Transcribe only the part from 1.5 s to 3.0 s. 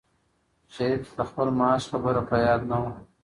معاش خبره په یاد نه وه.